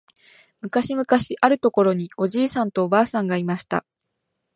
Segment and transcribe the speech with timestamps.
[0.61, 3.85] むかしむかしあるところにおじいさんとおばあさんがいました。